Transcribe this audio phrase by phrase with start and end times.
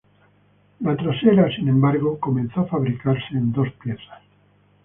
[0.79, 4.23] La trasera, sin embargo, empezó a fabricarse en dos piezas.